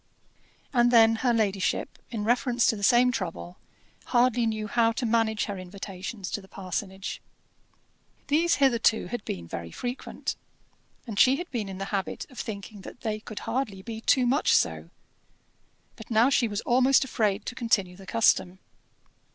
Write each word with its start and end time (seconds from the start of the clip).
And 0.73 0.89
then 0.89 1.17
her 1.17 1.31
ladyship, 1.31 1.99
in 2.09 2.23
reference 2.23 2.65
to 2.65 2.75
the 2.75 2.81
same 2.81 3.11
trouble, 3.11 3.59
hardly 4.05 4.47
knew 4.47 4.65
how 4.65 4.91
to 4.93 5.05
manage 5.05 5.45
her 5.45 5.59
invitations 5.59 6.31
to 6.31 6.41
the 6.41 6.47
parsonage. 6.47 7.21
These 8.25 8.55
hitherto 8.55 9.09
had 9.09 9.23
been 9.25 9.45
very 9.47 9.69
frequent, 9.69 10.35
and 11.05 11.19
she 11.19 11.35
had 11.35 11.51
been 11.51 11.69
in 11.69 11.77
the 11.77 11.85
habit 11.93 12.25
of 12.31 12.39
thinking 12.39 12.81
that 12.81 13.01
they 13.01 13.19
could 13.19 13.41
hardly 13.41 13.83
be 13.83 14.01
too 14.01 14.25
much 14.25 14.55
so; 14.55 14.89
but 15.95 16.09
now 16.09 16.31
she 16.31 16.47
was 16.47 16.61
almost 16.61 17.03
afraid 17.03 17.45
to 17.45 17.53
continue 17.53 17.95
the 17.95 18.07
custom. 18.07 18.57